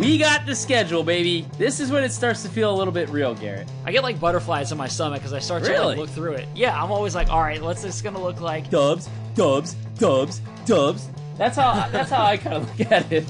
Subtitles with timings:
[0.00, 1.46] We got the schedule, baby.
[1.58, 3.68] This is when it starts to feel a little bit real, Garrett.
[3.84, 5.86] I get like butterflies in my stomach because I start to Really?
[5.88, 6.48] like, look through it.
[6.54, 8.70] Yeah, I'm always like, all right, what's this gonna look like?
[8.70, 11.08] Dubs, dubs, dubs, dubs.
[11.36, 13.26] That's how that's how I kind of look at it.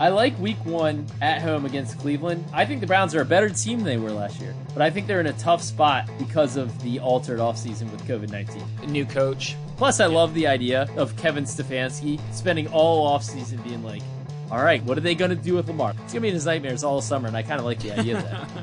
[0.00, 2.44] I like week one at home against Cleveland.
[2.52, 4.88] I think the Browns are a better team than they were last year, but I
[4.90, 8.90] think they're in a tough spot because of the altered offseason with COVID 19.
[8.90, 9.54] New coach.
[9.82, 14.00] Plus, I love the idea of Kevin Stefanski spending all offseason being like,
[14.48, 15.90] all right, what are they going to do with Lamar?
[16.04, 17.98] It's going to be in his nightmares all summer, and I kind of like the
[17.98, 18.48] idea of that.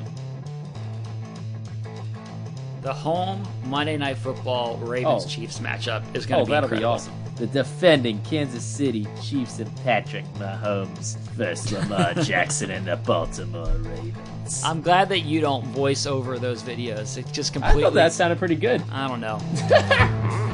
[2.83, 5.27] The home Monday Night Football Ravens Oh.
[5.27, 6.77] Chiefs matchup is gonna oh, be that'll incredible.
[6.77, 7.13] be awesome.
[7.35, 14.61] The defending Kansas City Chiefs and Patrick Mahomes versus Lamar Jackson and the Baltimore Ravens.
[14.63, 17.17] I'm glad that you don't voice over those videos.
[17.17, 17.83] It just completely.
[17.83, 18.81] I thought that sounded pretty good.
[18.93, 20.45] I don't know.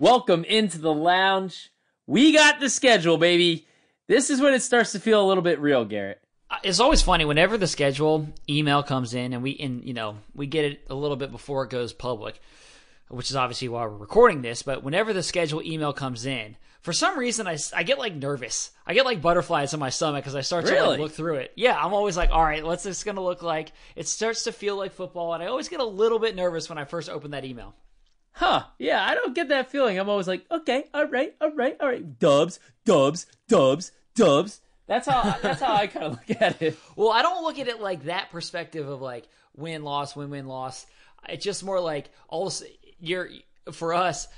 [0.00, 1.72] Welcome into the lounge.
[2.06, 3.66] We got the schedule, baby.
[4.06, 6.20] This is when it starts to feel a little bit real, Garrett.
[6.48, 10.18] Uh, it's always funny whenever the schedule email comes in and we and you know
[10.34, 12.40] we get it a little bit before it goes public
[13.08, 16.94] which is obviously why we're recording this but whenever the schedule email comes in for
[16.94, 20.34] some reason I, I get like nervous i get like butterflies in my stomach because
[20.34, 20.88] i start to Really?
[20.88, 23.42] like look through it yeah i'm always like all right what's this going to look
[23.42, 26.70] like it starts to feel like football and i always get a little bit nervous
[26.70, 27.74] when i first open that email
[28.38, 28.62] Huh.
[28.78, 29.98] Yeah, I don't get that feeling.
[29.98, 32.20] I'm always like, okay, all right, all right, all right.
[32.20, 34.60] Dubs, dubs, dubs, dubs.
[34.86, 36.78] That's how that's how I kind of look at it.
[36.94, 40.46] Well, I don't look at it like that perspective of like win loss win win
[40.46, 40.86] loss.
[41.28, 42.52] It's just more like all
[43.00, 43.28] you're
[43.72, 44.28] for us.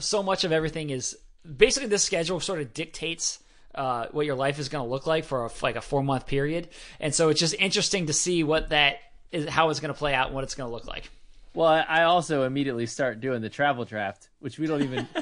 [0.00, 3.38] So much of everything is basically this schedule sort of dictates
[3.74, 6.26] uh, what your life is going to look like for a, like a four month
[6.26, 8.96] period, and so it's just interesting to see what that
[9.30, 11.10] is, how it's going to play out, and what it's going to look like.
[11.54, 15.06] Well, I also immediately start doing the travel draft, which we don't even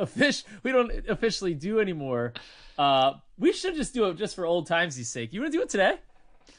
[0.00, 2.34] offic- we don't officially do anymore.
[2.76, 5.32] Uh, we should just do it just for old times' sake.
[5.32, 5.96] You want to do it today?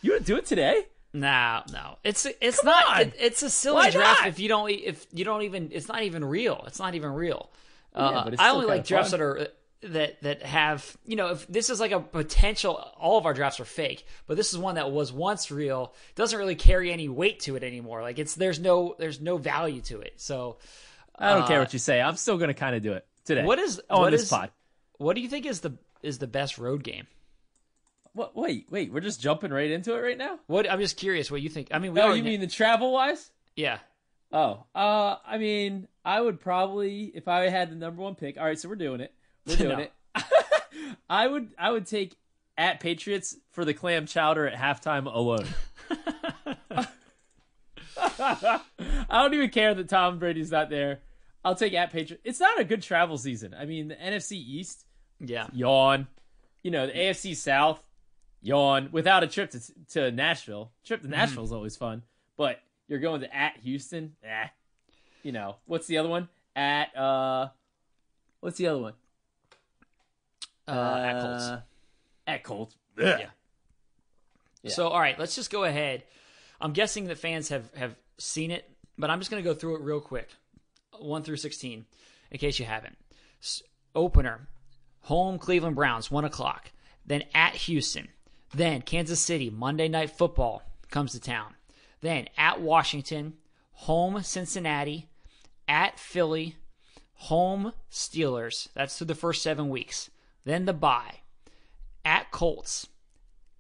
[0.02, 0.88] You want to do it today?
[1.14, 3.02] No, no, it's it's Come not.
[3.02, 4.30] It, it's a silly Why draft not?
[4.30, 5.70] if you don't if you don't even.
[5.72, 6.64] It's not even real.
[6.68, 7.50] It's not even real.
[7.96, 9.20] Uh, but it's I only like drafts fun.
[9.20, 9.48] that are
[9.82, 12.74] that that have you know if this is like a potential.
[12.98, 15.94] All of our drafts are fake, but this is one that was once real.
[16.16, 18.02] Doesn't really carry any weight to it anymore.
[18.02, 20.14] Like it's there's no there's no value to it.
[20.18, 20.58] So
[21.18, 22.02] I don't care Uh, what you say.
[22.02, 23.44] I'm still going to kind of do it today.
[23.44, 24.52] what is on what this is- pod?
[24.98, 25.74] What do you think is the
[26.04, 27.08] is the best road game?
[28.14, 28.36] What?
[28.36, 28.92] Wait, wait.
[28.92, 30.40] We're just jumping right into it right now.
[30.48, 31.70] What I'm just curious what you think.
[31.72, 33.32] I mean, we Oh, you mean the travel wise?
[33.56, 33.80] yeah.
[34.32, 38.38] Oh, uh, I mean, I would probably if I had the number one pick.
[38.38, 39.12] All right, so we're doing it.
[39.46, 39.84] We're doing No.
[39.84, 39.92] it.
[41.10, 42.16] I would, I would take
[42.58, 45.46] at Patriots for the clam chowder at halftime alone.
[47.98, 48.60] I
[49.12, 51.00] don't even care that Tom Brady's not there.
[51.44, 52.22] I'll take at Patriots.
[52.26, 53.54] It's not a good travel season.
[53.58, 54.86] I mean, the NFC East,
[55.20, 55.48] Yeah.
[55.54, 56.08] yawn.
[56.64, 57.82] You know, the AFC South,
[58.42, 58.90] yawn.
[58.92, 59.62] Without a trip to
[59.94, 62.04] to Nashville, trip to Nashville is always fun.
[62.36, 64.48] But you're going to at Houston, eh.
[65.24, 66.28] You know what's the other one?
[66.56, 67.50] At uh,
[68.42, 68.94] what's the other one?
[70.70, 71.44] Uh, at Colts.
[71.44, 71.62] Uh,
[72.28, 72.76] At Colts.
[72.98, 74.70] Yeah.
[74.70, 76.04] So, all right, let's just go ahead.
[76.60, 79.76] I'm guessing that fans have have seen it, but I'm just going to go through
[79.78, 80.30] it real quick,
[81.00, 81.86] one through sixteen,
[82.30, 82.98] in case you haven't.
[83.42, 83.64] S-
[83.96, 84.50] opener,
[85.02, 86.72] home Cleveland Browns, one o'clock.
[87.06, 88.10] Then at Houston.
[88.54, 91.56] Then Kansas City, Monday Night Football comes to town.
[92.02, 93.36] Then at Washington,
[93.72, 95.08] home Cincinnati,
[95.68, 96.56] at Philly,
[97.14, 98.68] home Steelers.
[98.74, 100.10] That's through the first seven weeks.
[100.46, 101.20] Then the bye
[102.06, 102.88] at Colts,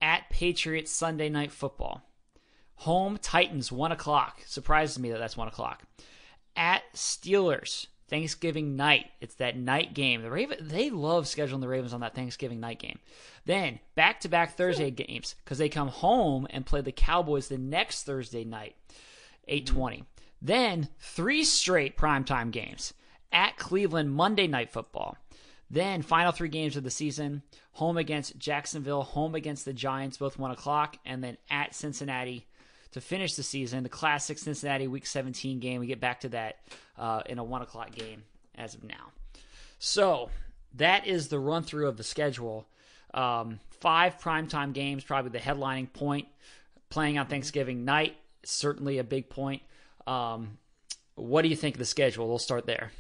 [0.02, 2.02] at Patriots Sunday Night Football,
[2.76, 4.42] home Titans one o'clock.
[4.46, 5.84] Surprises me that that's one o'clock.
[6.56, 9.06] At Steelers Thanksgiving night.
[9.22, 10.24] It's that night game.
[10.24, 13.00] The Raven they love scheduling the Ravens on that Thanksgiving night game.
[13.46, 17.58] Then back to back Thursday games because they come home and play the Cowboys the
[17.58, 18.76] next Thursday night,
[19.48, 20.06] eight twenty.
[20.42, 22.94] Then three straight primetime games
[23.32, 25.18] at Cleveland Monday Night Football.
[25.72, 27.44] Then final three games of the season:
[27.74, 32.48] home against Jacksonville, home against the Giants, both one o'clock, and then at Cincinnati
[32.92, 33.84] to finish the season.
[33.84, 35.80] The classic Cincinnati Week 17 game.
[35.80, 36.58] We get back to that
[36.98, 38.24] uh, in a one o'clock game
[38.56, 39.12] as of now.
[39.78, 40.30] So
[40.76, 42.68] that is the run through of the schedule.
[43.14, 46.28] Um, five primetime games, probably the headlining point.
[46.90, 49.62] Playing on Thanksgiving night, certainly a big point.
[50.08, 50.58] Um,
[51.14, 52.28] what do you think of the schedule?
[52.28, 52.92] We'll start there.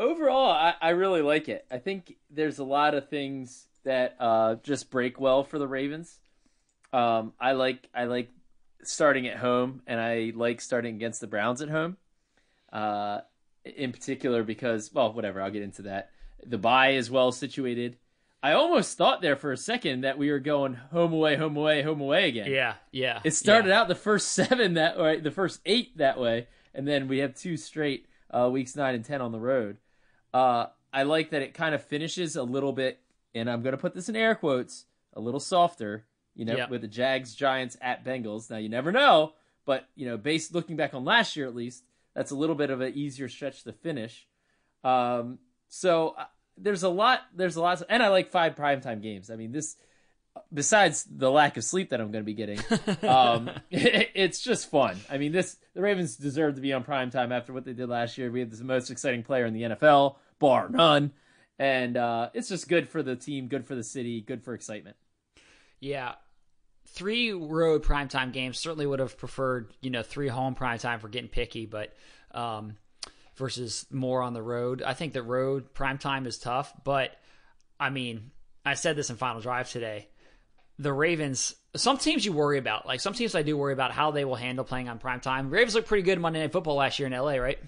[0.00, 1.66] Overall, I, I really like it.
[1.70, 6.18] I think there's a lot of things that uh, just break well for the Ravens.
[6.90, 8.30] Um, I like I like
[8.82, 11.98] starting at home, and I like starting against the Browns at home.
[12.72, 13.20] Uh,
[13.64, 15.42] in particular, because well, whatever.
[15.42, 16.10] I'll get into that.
[16.46, 17.98] The bye is well situated.
[18.42, 21.82] I almost thought there for a second that we were going home away, home away,
[21.82, 22.50] home away again.
[22.50, 23.20] Yeah, yeah.
[23.22, 23.80] It started yeah.
[23.80, 27.34] out the first seven that way, the first eight that way, and then we have
[27.34, 29.76] two straight uh, weeks nine and ten on the road.
[30.32, 33.00] Uh, I like that it kind of finishes a little bit,
[33.34, 36.04] and I'm going to put this in air quotes, a little softer.
[36.36, 36.70] You know, Yep.
[36.70, 38.48] with the Jags, Giants at Bengals.
[38.50, 39.32] Now you never know,
[39.66, 41.84] but you know, based looking back on last year at least,
[42.14, 44.26] that's a little bit of an easier stretch to finish.
[44.84, 45.38] Um,
[45.68, 46.24] so uh,
[46.56, 47.22] there's a lot.
[47.34, 49.28] There's a lot, and I like five primetime games.
[49.30, 49.76] I mean, this
[50.52, 52.60] besides the lack of sleep that I'm going to be getting,
[53.02, 54.98] um, it's just fun.
[55.10, 57.88] I mean, this the Ravens deserve to be on prime time after what they did
[57.88, 58.30] last year.
[58.30, 61.12] We had the most exciting player in the NFL, bar none,
[61.58, 64.96] and uh, it's just good for the team, good for the city, good for excitement.
[65.80, 66.14] Yeah.
[66.88, 71.28] Three road primetime games certainly would have preferred, you know, three home primetime for getting
[71.28, 71.94] picky, but
[72.32, 72.76] um,
[73.36, 74.82] versus more on the road.
[74.82, 77.16] I think the road primetime is tough, but
[77.78, 78.32] I mean,
[78.64, 80.08] I said this in Final Drive today.
[80.80, 84.10] The Ravens, some teams you worry about, like some teams I do worry about how
[84.10, 85.50] they will handle playing on primetime.
[85.50, 87.58] Ravens looked pretty good Monday Night Football last year in LA, right?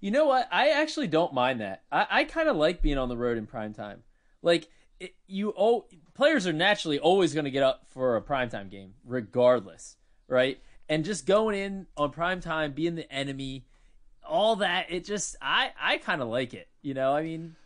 [0.00, 0.48] You know what?
[0.52, 1.82] I actually don't mind that.
[1.90, 4.04] I, I kind of like being on the road in prime time.
[4.40, 4.68] Like
[5.00, 8.94] it, you, oh, players are naturally always going to get up for a primetime game,
[9.04, 9.96] regardless,
[10.28, 10.60] right?
[10.88, 13.66] And just going in on prime time, being the enemy,
[14.24, 16.68] all that, it just, I, I kind of like it.
[16.82, 17.56] You know, I mean,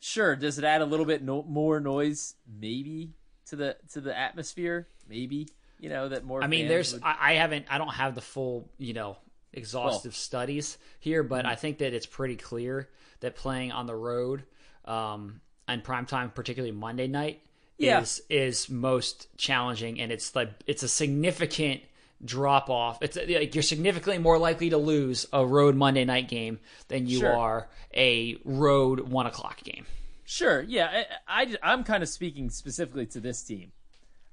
[0.00, 3.12] sure, does it add a little bit no, more noise, maybe
[3.52, 5.48] to the to the atmosphere, maybe.
[5.78, 6.42] You know that more.
[6.42, 9.16] I mean, there's would- I, I haven't I don't have the full you know
[9.52, 11.44] exhaustive studies here, but.
[11.46, 12.88] I think that it's pretty clear
[13.20, 14.44] that playing on the road
[14.86, 17.40] um, and prime time, particularly Monday night,
[17.78, 18.00] Yeah.
[18.00, 21.82] is is most challenging, and it's like it's a significant
[22.24, 23.02] drop off.
[23.02, 27.18] It's like you're significantly more likely to lose a road Monday night game than you
[27.20, 27.36] Sure.
[27.36, 29.84] are a road one o'clock game.
[30.24, 31.04] Sure, yeah.
[31.26, 33.72] I, I am kind of speaking specifically to this team.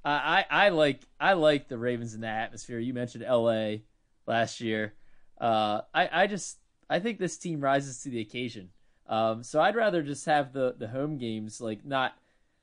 [0.03, 2.79] Uh, I I like I like the Ravens in that atmosphere.
[2.79, 3.83] You mentioned L.A.
[4.25, 4.93] last year.
[5.39, 6.57] Uh, I I just
[6.89, 8.69] I think this team rises to the occasion.
[9.07, 12.13] Um, so I'd rather just have the the home games like not.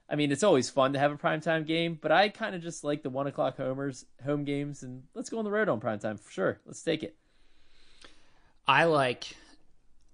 [0.09, 2.85] I mean, it's always fun to have a primetime game, but I kind of just
[2.85, 6.19] like the one o'clock homers home games, and let's go on the road on primetime
[6.19, 6.61] for sure.
[6.65, 7.17] Let's take it.
[8.69, 9.37] I like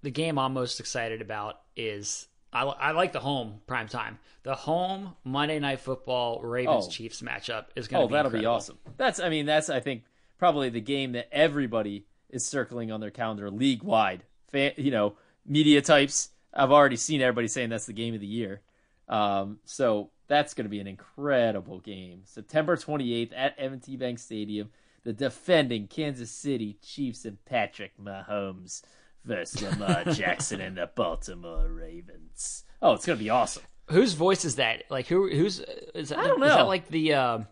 [0.01, 4.19] the game I'm most excited about is I, I like the home prime time.
[4.43, 6.89] The home Monday Night Football Ravens Oh.
[6.89, 8.05] Chiefs matchup is going to.
[8.05, 8.77] Oh, be that'll be awesome.
[8.97, 10.03] That's I mean that's I think
[10.37, 14.23] probably the game that everybody is circling on their calendar league wide.
[14.53, 15.15] You know,
[15.45, 16.29] media types.
[16.53, 18.61] I've already seen everybody saying that's the game of the year.
[19.09, 22.21] Um, so that's going to be an incredible game.
[22.25, 24.69] September 28th at M&T Bank Stadium,
[25.03, 28.83] the defending Kansas City Chiefs and Patrick Mahomes
[29.25, 32.63] versus Lamar Jackson and the Baltimore Ravens.
[32.81, 33.63] Oh, it's going to be awesome.
[33.89, 34.83] Whose voice is that?
[34.89, 35.29] Like who?
[35.29, 35.59] Who's
[35.93, 36.19] is that?
[36.19, 36.55] I don't Is know.
[36.55, 37.13] that like the?
[37.13, 37.47] Um,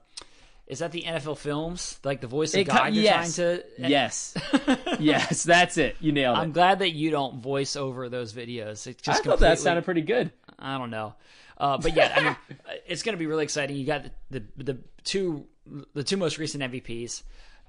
[0.67, 1.99] is that the NFL films?
[2.05, 2.77] Like the voice of It God?
[2.77, 3.35] co- yes.
[3.35, 3.63] trying to.
[3.77, 4.33] Yes.
[4.99, 5.97] yes, that's it.
[5.99, 6.41] You nailed it.
[6.41, 8.87] I'm glad that you don't voice over those videos.
[8.87, 10.31] It I just thought that sounded pretty good.
[10.57, 11.15] I don't know,
[11.57, 12.35] uh, but yeah, I mean,
[12.87, 13.75] it's going to be really exciting.
[13.75, 15.47] You got the, the the two
[15.93, 17.23] the two most recent MVPs,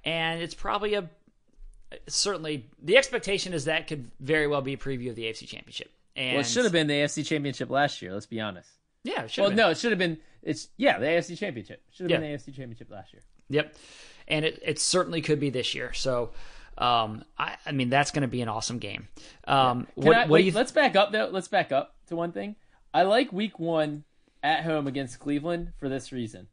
[0.04, 1.10] and it's probably a
[2.08, 5.90] certainly the expectation is that could very well be a preview of the AFC Championship.
[6.16, 8.12] And Well, it should have been the AFC Championship last year.
[8.12, 8.68] Let's be honest.
[9.04, 9.64] yeah, it should Well, have been.
[9.66, 10.18] no, it should have been.
[10.42, 12.16] It's yeah, the AFC Championship should have Yeah.
[12.18, 13.22] been the AFC Championship last year.
[13.50, 13.74] Yep,
[14.28, 15.92] and it it certainly could be this year.
[15.92, 16.30] So.
[16.78, 19.06] Um, I, I mean that's going to be an awesome game.
[19.46, 20.52] Um, Can what, I- what wait, do you?
[20.52, 21.28] let's back up though.
[21.30, 22.56] Let's back up to one thing.
[22.94, 24.04] I like Week One
[24.42, 26.48] at home against Cleveland for this reason.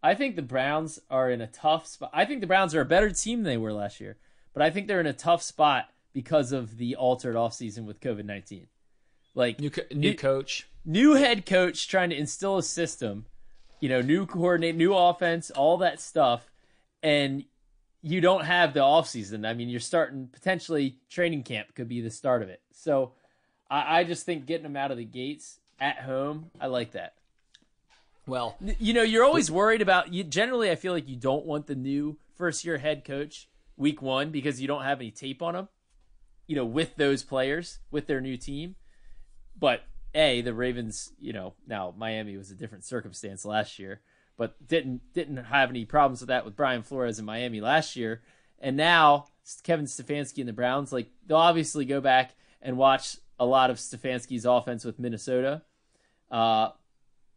[0.00, 2.10] I think the Browns are in a tough spot.
[2.14, 4.16] I think the Browns are a better team than they were last year,
[4.54, 8.24] but I think they're in a tough spot because of the altered offseason with COVID
[8.24, 8.68] nineteen.
[9.34, 10.66] Like new co- new coach.
[10.84, 13.26] new head coach trying to instill a system,
[13.80, 16.48] you know, new coordinate, new offense, all that stuff,
[17.02, 17.44] and
[18.00, 19.46] you don't have the offseason.
[19.46, 22.60] I mean, you're starting potentially training camp could be the start of it.
[22.72, 23.12] So
[23.70, 27.14] I, I just think getting them out of the gates at home, I like that.
[28.26, 31.66] Well, You know, you're always worried about you generally I feel like you don't want
[31.66, 35.54] the new first year head coach week 1 because you don't have any tape on
[35.54, 35.68] them.
[36.46, 38.76] You know, with those players, with their new team.
[39.58, 39.82] But
[40.14, 44.00] A, the Ravens, you know, now Miami was a different circumstance last year,
[44.36, 48.22] but didn't didn't have any problems with that with Brian Flores in Miami last year.
[48.58, 49.26] And now
[49.62, 53.76] Kevin Stefanski and the Browns, like they'll obviously go back and watch a lot of
[53.76, 55.62] Stefanski's offense with Minnesota.
[56.30, 56.70] Uh,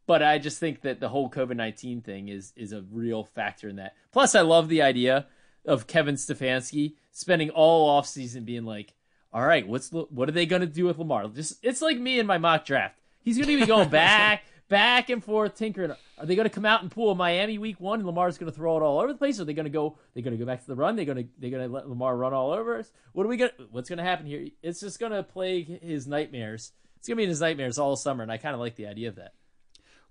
[0.05, 3.69] but I just think that the whole COVID nineteen thing is is a real factor
[3.69, 3.93] in that.
[4.11, 5.27] Plus, I love the idea
[5.65, 8.93] of Kevin Stefanski spending all offseason being like,
[9.33, 11.27] all right, what's what are they going to do with Lamar?
[11.27, 12.99] Just it's like me in my mock draft.
[13.23, 15.91] He's going to be going back, back and forth, tinkering.
[16.17, 18.51] Are they going to come out and pull a Miami week one, and Lamar's going
[18.51, 19.39] to throw it all over the place?
[19.39, 19.97] Are they going to go?
[20.13, 20.95] They're going to go back to the run.
[20.95, 22.91] They're going to they're going to let Lamar run all over us.
[23.11, 23.51] What are we going?
[23.71, 24.47] What's going to happen here?
[24.63, 26.71] It's just going to plague his nightmares.
[26.97, 28.87] It's going to be in his nightmares all summer, and I kind of like the
[28.87, 29.33] idea of that.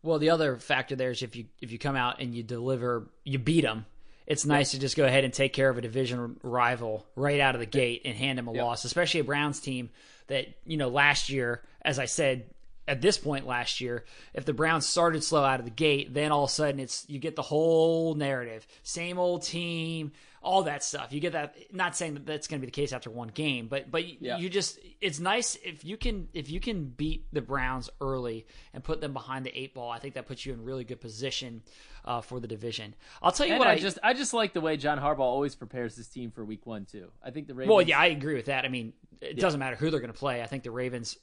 [0.03, 3.11] Well, the other factor there is if you if you come out and you deliver,
[3.25, 3.87] you beat them.
[4.27, 7.55] It's nice to just go ahead and take care of a division rival right out
[7.55, 8.63] of the gate and hand them a Yep.
[8.65, 9.91] loss, especially a Browns team
[10.27, 12.51] that you know last year, as I said
[12.89, 14.05] at this point last year,
[14.35, 17.05] if the Browns started slow out of the gate, then all of a sudden it's
[17.09, 20.13] you get the whole narrative, same old team,
[20.47, 21.13] all that stuff.
[21.13, 21.57] You get that.
[21.73, 24.39] Not saying that that's going to be the case after one game, but but Yeah.
[24.39, 28.83] you just it's nice if you can if you can beat the Browns early and
[28.85, 29.91] put them behind the eight ball.
[29.91, 31.63] I think that puts you in really good position
[32.05, 32.95] uh, for the division.
[33.21, 35.19] I'll tell you And what I, I just I just like the way John Harbaugh
[35.19, 37.11] always prepares his team for week one too.
[37.25, 37.75] I think the Ravens.
[37.75, 38.65] Well, yeah, I agree with that.
[38.65, 40.43] I mean, it doesn't matter who they're going to play.
[40.43, 41.19] I think the Ravens.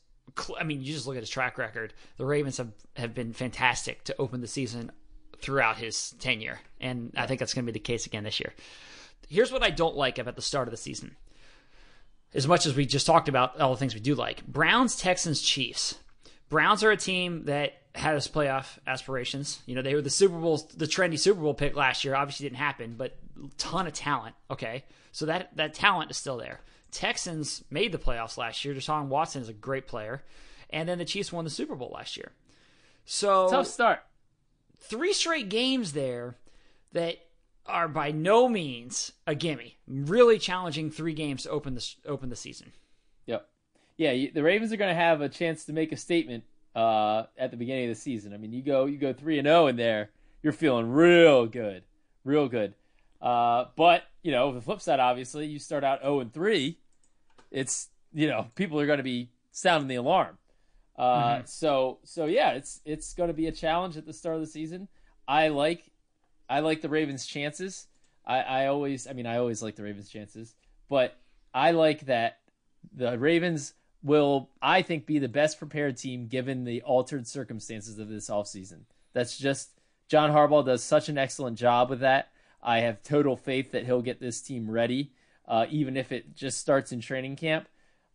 [0.59, 1.93] I mean, you just look at his track record.
[2.17, 4.91] The Ravens have, have been fantastic to open the season
[5.39, 8.53] throughout his tenure, and I think that's going to be the case again this year.
[9.33, 11.15] Here's what I don't like about the start of the season.
[12.33, 15.41] As much as we just talked about all the things we do like, Browns, Texans,
[15.41, 15.97] Chiefs.
[16.49, 19.61] Browns are a team that has playoff aspirations.
[19.65, 22.15] You know, they were the Super Bowl, the trendy Super Bowl pick last year.
[22.15, 23.17] Obviously, didn't happen, but
[23.57, 24.35] ton of talent.
[24.51, 26.61] Okay, so that that talent is still there.
[26.91, 28.75] Texans made the playoffs last year.
[28.75, 30.23] Deshaun Watson is a great player,
[30.69, 32.31] and then the Chiefs won the Super Bowl last year.
[33.05, 34.03] So tough start.
[34.79, 36.35] three straight games there
[36.93, 37.17] that
[37.65, 39.77] are by no means a gimme.
[39.87, 42.73] Really challenging three games to open the open the season.
[43.25, 43.47] Yep.
[43.97, 46.43] Yeah, the Ravens are going to have a chance to make a statement
[46.75, 48.33] uh, at the beginning of the season.
[48.33, 50.09] I mean, you go you go three and zero in there,
[50.41, 51.83] you're feeling real good,
[52.23, 52.73] real good.
[53.21, 56.77] Uh, but you know, the flip side, obviously, you start out zero and three.
[57.51, 60.37] It's you know, people are going to be sounding the alarm.
[60.97, 64.41] Uh, So so yeah, it's it's going to be a challenge at the start of
[64.41, 64.87] the season.
[65.27, 65.89] I like
[66.49, 67.87] I like the Ravens' chances.
[68.25, 70.55] I, I always, I mean, I always like the Ravens' chances,
[70.89, 71.17] but
[71.53, 72.39] I like that
[72.95, 78.09] the Ravens will, I think, be the best prepared team given the altered circumstances of
[78.09, 78.81] this offseason.
[79.13, 79.69] That's just,
[80.09, 82.29] John Harbaugh does such an excellent job with that.
[82.61, 85.11] I have total faith that he'll get this team ready,
[85.47, 87.67] uh, even if it just starts in training camp.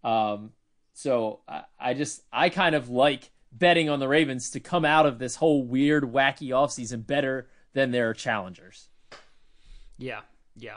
[0.05, 0.53] Um,
[0.93, 5.07] so I, I just, I kind of like betting on the Ravens to come out
[5.07, 8.89] of this whole weird, wacky offseason better than their challengers.
[9.99, 10.21] Yeah,
[10.57, 10.77] yeah,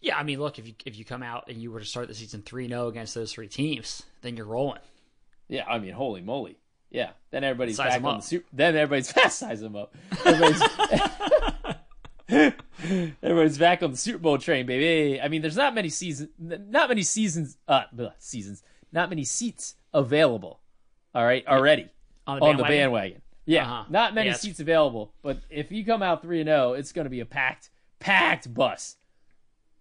[0.00, 0.16] yeah.
[0.16, 2.14] I mean, look if you if you come out and you were to start the
[2.14, 4.80] season three 0 against those three teams, then you're rolling.
[5.48, 6.56] Yeah, I mean, holy moly.
[6.90, 8.20] Yeah, then everybody's Size back on up.
[8.20, 8.46] the super.
[8.52, 9.94] Then everybody's fast size them up.
[10.24, 10.62] Everybody's,
[13.22, 15.20] everybody's back on the Super Bowl train, baby.
[15.20, 17.84] I mean, there's not many seasons, not many seasons, uh,
[18.18, 18.62] seasons,
[18.92, 20.60] not many seats available.
[21.14, 21.88] All right, already
[22.26, 23.22] On the on the bandwagon?
[23.44, 23.84] Yeah, Uh-huh.
[23.90, 25.12] not many Yeah, seats available.
[25.22, 28.52] But if you come out three and zero, it's going to be a packed, packed
[28.52, 28.96] bus.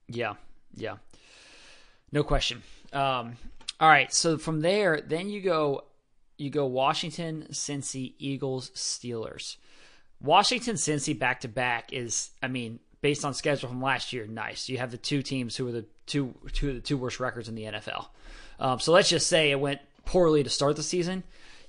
[0.07, 0.33] Yeah,
[0.75, 0.97] yeah,
[2.11, 2.63] no question.
[2.91, 3.37] Um,
[3.79, 5.85] all right, so from there, then you go,
[6.37, 9.57] you go Washington, Cincy, Eagles, Steelers.
[10.21, 14.69] Washington, Cincy back to back is, I mean, based on schedule from last year, nice.
[14.69, 17.47] You have the two teams who are the two two of the two worst records
[17.49, 18.07] in the NFL.
[18.59, 21.23] Um, so let's just say it went poorly to start the season.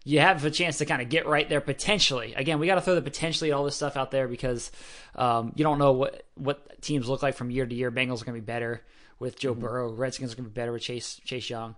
[0.04, 2.34] You have a chance to kind of get right there potentially.
[2.34, 4.72] Again, we got to throw the potentially all this stuff out there because
[5.14, 7.92] um, you don't know what what teams look like from year to year.
[7.92, 8.82] Bengals are going to be better
[9.18, 9.92] with Joe Burrow.
[9.92, 11.76] Redskins are going to be better with Chase Chase Young.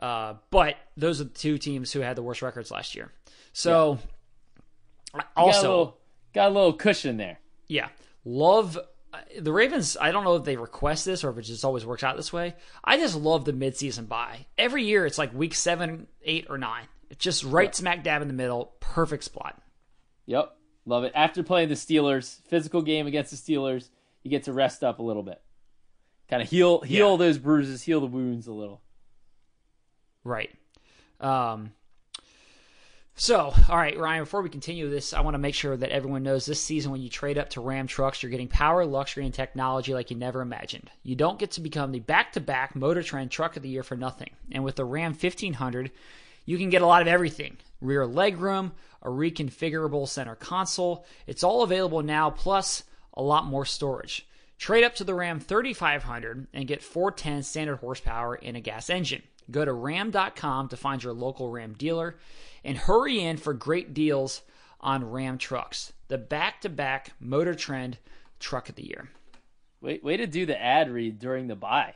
[0.00, 3.12] Uh, but those are the two teams who had the worst records last year.
[3.52, 3.98] So
[5.14, 5.98] got also, a little,
[6.34, 7.38] got a little cushion there.
[7.68, 7.88] yeah,
[8.24, 8.78] love
[9.12, 9.96] uh, the Ravens.
[10.00, 12.32] I don't know if they request this or if it just always works out this
[12.32, 12.54] way.
[12.82, 14.46] I just love the midseason bye.
[14.56, 16.86] Every year, it's like week seven, eight, or nine.
[17.12, 19.60] It's just right smack dab in the middle, perfect spot.
[20.26, 21.12] Yep, love it.
[21.14, 23.90] After playing the Steelers, physical game against the Steelers,
[24.22, 25.40] you get to rest up a little bit,
[26.28, 27.16] kind of heal heal Yeah.
[27.18, 28.80] those bruises, heal the wounds a little.
[30.24, 30.50] Right.
[31.20, 31.72] Um,
[33.14, 36.22] so, all right, Ryan, before we continue this, I want to make sure that everyone
[36.22, 39.34] knows this season when you trade up to Ram trucks, you're getting power, luxury, and
[39.34, 40.90] technology like you never imagined.
[41.02, 43.82] You don't get to become the back to back Motor Trend Truck of the Year
[43.82, 44.30] for nothing.
[44.50, 45.90] And with the Ram 1500,
[46.44, 48.72] you can get a lot of everything rear legroom,
[49.02, 51.04] a reconfigurable center console.
[51.26, 52.84] It's all available now, plus
[53.14, 54.26] a lot more storage.
[54.58, 59.22] Trade up to the Ram 3500 and get 410 standard horsepower in a gas engine.
[59.50, 62.16] Go to ram.com to find your local Ram dealer
[62.64, 64.42] and hurry in for great deals
[64.80, 67.98] on Ram trucks, the back to back Motor Trend
[68.38, 69.10] Truck of the Year.
[69.80, 71.94] Wait, way to do the ad read during the bye.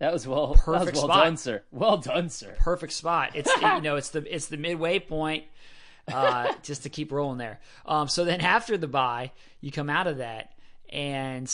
[0.00, 1.24] That was well, Perfect that was well spot.
[1.24, 1.62] done, sir.
[1.70, 2.56] Well done, sir.
[2.58, 3.30] perfect spot.
[3.34, 5.44] It's you know it's the it's the midway point,
[6.12, 7.60] uh, just to keep rolling there.
[7.86, 9.30] Um, so then after the bye,
[9.60, 10.52] you come out of that
[10.88, 11.48] and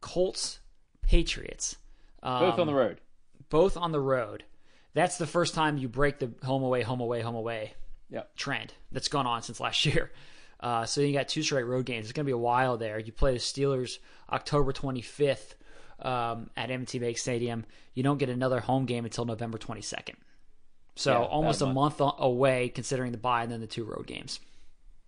[0.00, 0.60] Colts
[1.02, 1.76] Patriots
[2.22, 3.00] um, Both on the road.
[3.48, 4.44] both on the road.
[4.94, 7.74] That's the first time you break the home away home away home away
[8.10, 8.36] Yep.
[8.36, 10.10] trend that's gone on since last year.
[10.60, 12.04] Uh, so you got two straight road games.
[12.06, 12.98] It's going to be a while there.
[12.98, 13.98] You play the Steelers
[14.30, 15.54] October 25th
[16.00, 17.64] um, at M&T Bank Stadium.
[17.94, 20.14] You don't get another home game until November 22nd.
[20.94, 24.06] So Yeah, almost a a month away, considering the bye and then the two road
[24.06, 24.40] games.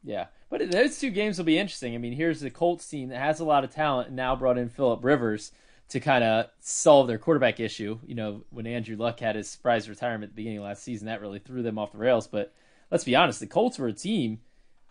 [0.02, 1.94] Yeah, but those two games will be interesting.
[1.94, 4.56] I mean, here's the Colts team that has a lot of talent and now brought
[4.56, 5.52] in Philip Rivers
[5.90, 7.98] to kind of solve their quarterback issue.
[8.06, 11.06] You know, when Andrew Luck had his surprise retirement at the beginning of last season,
[11.06, 12.28] that really threw them off the rails.
[12.28, 12.54] But
[12.90, 14.40] let's be honest, the Colts were a team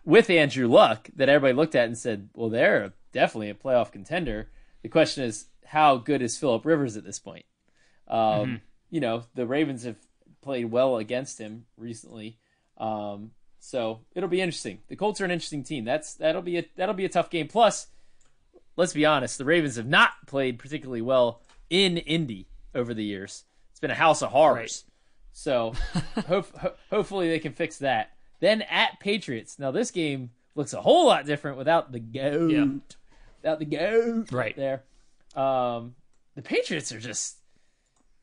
[0.03, 4.49] with Andrew Luck that everybody looked at and said, well, they're definitely a playoff contender.
[4.83, 7.45] The question is, how good is Philip Rivers at this point?
[8.07, 9.97] Um, You know, the Ravens have
[10.41, 12.37] played well against him recently.
[12.77, 14.79] Um, so it'll be interesting.
[14.87, 15.83] The Colts are an interesting team.
[15.85, 17.47] That's that'll be a that'll be a tough game.
[17.47, 17.87] Plus,
[18.77, 23.43] let's be honest, the Ravens have not played particularly well in Indy over the years.
[23.71, 24.85] It's been a house of horrors.
[24.87, 24.93] Right.
[25.33, 25.73] So
[26.27, 28.11] hope, ho- hopefully they can fix that.
[28.39, 29.59] Then at Patriots.
[29.59, 32.49] Now this game looks a whole lot different without the goat.
[32.51, 32.65] Yeah.
[33.41, 34.55] Without the goat Right.
[34.55, 34.83] there.
[35.35, 35.95] Um,
[36.35, 37.37] the Patriots are just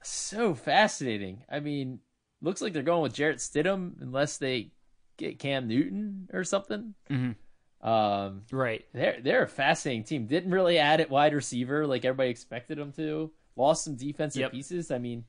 [0.02, 1.42] so fascinating.
[1.50, 2.00] I mean,
[2.40, 4.70] looks like they're going with Jarrett Stidham unless they
[5.16, 6.94] get Cam Newton or something.
[7.11, 7.87] Mm-hmm.
[7.88, 8.85] Um, Right.
[8.92, 10.26] they're they're a fascinating team.
[10.26, 13.32] Didn't really add at wide receiver like everybody expected them to.
[13.54, 14.52] Lost some defensive Yep.
[14.52, 14.90] pieces.
[14.90, 15.25] I mean,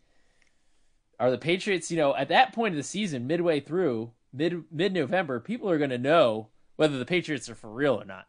[1.19, 1.89] are the Patriots?
[1.91, 5.77] You know, at that point of the season, midway through, mid mid November, people are
[5.77, 8.27] going to know whether the Patriots are for real or not.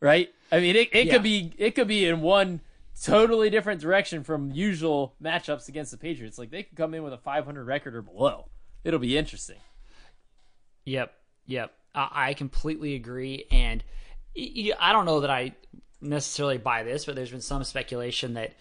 [0.00, 0.32] Right?
[0.50, 1.12] I mean, it, it Yeah.
[1.14, 2.60] could be it could be in one
[3.02, 6.38] totally different direction from usual matchups against the Patriots.
[6.38, 8.48] Like they could come in with a 500 record or below.
[8.84, 9.58] It'll be interesting.
[10.84, 11.12] Yep,
[11.46, 11.72] yep.
[11.94, 13.82] I, I completely agree, and
[14.36, 15.54] I don't know that I
[16.00, 18.54] necessarily buy this, but there's been some speculation that,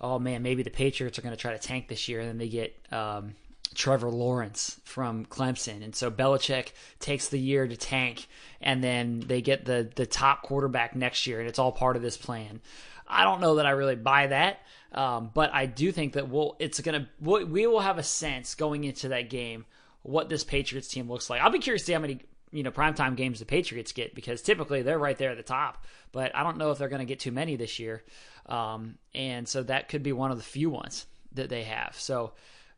[0.00, 2.38] oh man, maybe the Patriots are going to try to tank this year, and then
[2.38, 3.34] they get um,
[3.74, 8.26] Trevor Lawrence from Clemson, and so Belichick takes the year to tank,
[8.60, 12.02] and then they get the the top quarterback next year, and it's all part of
[12.02, 12.60] this plan.
[13.06, 14.60] I don't know that I really buy that.
[14.92, 18.54] Um, but I do think that we'll it's gonna we'll, we will have a sense
[18.54, 19.64] going into that game
[20.02, 21.40] what this Patriots team looks like.
[21.40, 24.42] I'll be curious to see how many you know primetime games the Patriots get because
[24.42, 25.84] typically they're right there at the top.
[26.12, 28.02] But I don't know if they're going to get too many this year,
[28.46, 31.94] um, and so that could be one of the few ones that they have.
[31.96, 32.32] So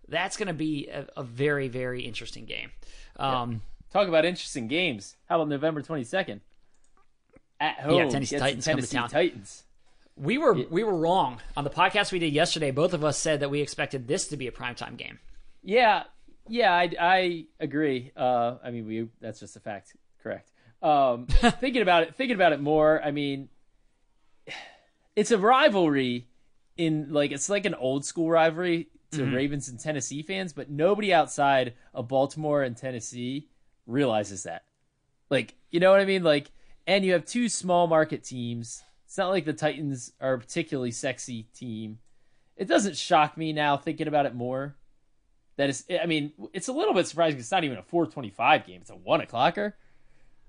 [0.08, 2.70] that's going to be a, a very very interesting game.
[3.16, 3.62] Um,
[3.92, 5.16] Talk about interesting games.
[5.28, 6.40] How about November 22nd?
[7.60, 9.08] At home, Yeah, Tennessee Titans come to town.
[9.10, 9.64] Titans.
[10.16, 12.70] We were we were wrong on the podcast we did yesterday.
[12.70, 15.18] Both of us said that we expected this to be a primetime game.
[15.62, 16.04] Yeah,
[16.48, 18.12] yeah, I, I agree.
[18.16, 19.94] Uh, I mean, we that's just a fact.
[20.22, 20.50] Correct.
[20.82, 21.26] Um,
[21.60, 23.02] thinking about it, thinking about it more.
[23.02, 23.48] I mean,
[25.16, 26.26] it's a rivalry
[26.76, 31.12] in like it's like an old school rivalry to Ravens and Tennessee fans, but nobody
[31.12, 33.48] outside of Baltimore and Tennessee
[33.86, 34.64] realizes that.
[35.30, 36.22] Like, you know what I mean?
[36.24, 36.50] Like,
[36.86, 38.82] and you have two small market teams.
[39.06, 41.98] It's not like the Titans are a particularly sexy team.
[42.56, 44.76] It doesn't shock me now thinking about it more.
[45.56, 47.38] That is, I mean, it's a little bit surprising.
[47.38, 48.80] It's not even a 425 game.
[48.80, 49.74] It's a one o'clocker.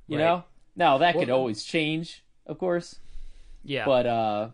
[0.08, 0.24] You Right.
[0.24, 0.44] know?
[0.76, 3.00] Now that could always change, of course.
[3.64, 4.50] Yeah, But uh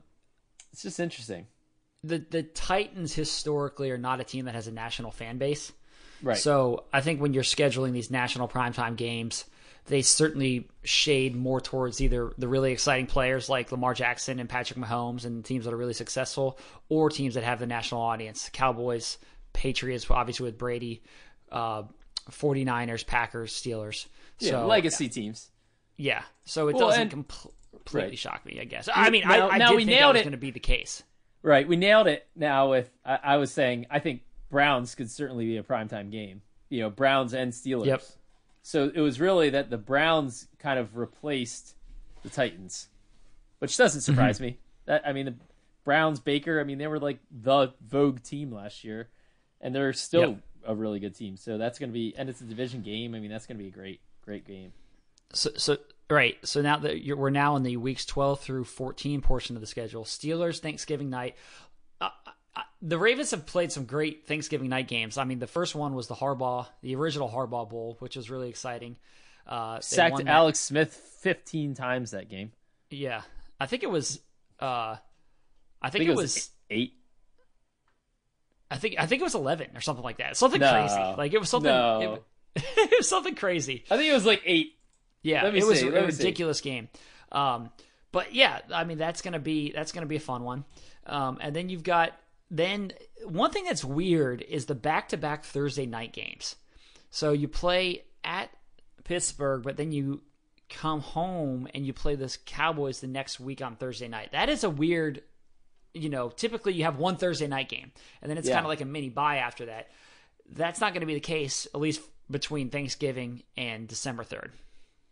[0.72, 1.48] it's just interesting.
[2.04, 5.72] The the Titans historically are not a team that has a national fan base.
[6.22, 6.38] Right.
[6.38, 9.46] So I think when you're scheduling these national primetime games,
[9.86, 14.78] they certainly shade more towards either the really exciting players like Lamar Jackson and Patrick
[14.80, 16.60] Mahomes and teams that are really successful,
[16.90, 18.50] or teams that have the national audience.
[18.52, 19.18] Cowboys,
[19.54, 21.02] Patriots, obviously with Brady,
[21.52, 21.84] uh,
[22.30, 24.06] 49ers, Packers, Steelers.
[24.40, 25.50] yeah, so legacy teams.
[25.98, 28.18] yeah, so it Well, doesn't and- compl- completely Right.
[28.20, 28.60] shock me.
[28.60, 28.88] I guess.
[28.94, 30.52] I mean, Now- I, I now did we think that nailed was going to be
[30.52, 31.02] the case.
[31.42, 31.68] Right.
[31.68, 34.22] We nailed it now with I, I was saying I think
[34.52, 36.42] Browns could certainly be a primetime game.
[36.70, 37.86] You know, Browns and Steelers.
[37.86, 38.04] Yep.
[38.62, 41.76] So it was really that the Browns kind of replaced
[42.24, 42.88] the Titans.
[43.60, 44.12] Which doesn't Mm-hmm.
[44.14, 44.58] surprise me.
[44.86, 45.36] That I mean the
[45.86, 49.08] Browns Baker, I mean they were like the Vogue team last year
[49.62, 50.40] and they're still Yep.
[50.66, 51.38] a really good team.
[51.38, 53.16] So that's going to be and it's a division game.
[53.16, 54.74] I mean that's going to be a great great game.
[55.34, 55.78] So, so
[56.16, 56.38] right.
[56.44, 59.68] So now that you're, we're now in the weeks 12 through 14 portion of the
[59.68, 60.04] schedule.
[60.04, 61.36] Steelers Thanksgiving night.
[62.02, 62.10] Uh,
[62.56, 65.18] uh, the Ravens have played some great Thanksgiving night games.
[65.18, 68.50] I mean, the first one was the Harbaugh, the original Harbaugh Bowl, which was really
[68.50, 68.98] exciting.
[69.48, 72.52] Uh, Sacked Alex Smith 15 times that game.
[72.92, 73.22] Yeah,
[73.60, 74.20] I think it was.
[74.60, 74.98] Uh,
[75.82, 76.94] I think, I think it, was, was eight.
[78.72, 80.38] I think I think it was eleven or something like that.
[80.38, 80.72] Something no.
[80.72, 81.18] crazy.
[81.18, 81.72] Like it was something.
[81.72, 82.20] No.
[82.56, 83.86] It, it, was something crazy.
[83.90, 84.74] I think it was like eight.
[85.22, 86.70] Yeah, it was a, a ridiculous see.
[86.70, 86.90] game.
[87.32, 87.70] Um,
[88.12, 90.66] but yeah, I mean that's gonna be that's gonna be a fun one.
[91.06, 92.14] Um, and then you've got
[92.52, 92.94] then
[93.26, 96.56] one thing that's weird is the back to back Thursday night games.
[97.12, 98.50] So you play at
[99.04, 100.22] Pittsburgh, but then you
[100.70, 104.32] come home and you play this Cowboys the next week on Thursday night.
[104.32, 105.24] That is a weird,
[105.94, 108.56] you know, typically you have one Thursday night game and then it's yeah.
[108.56, 109.90] kind of like a mini bye after that.
[110.52, 114.52] That's not going to be the case, at least between Thanksgiving and December 3rd.